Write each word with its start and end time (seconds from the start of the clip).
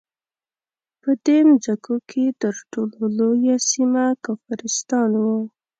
په 1.01 1.09
دې 1.25 1.39
مځکو 1.49 1.95
کې 2.09 2.23
تر 2.41 2.55
ټولو 2.71 3.01
لویه 3.17 3.55
سیمه 3.71 4.05
کافرستان 4.25 5.11
وو. 5.23 5.37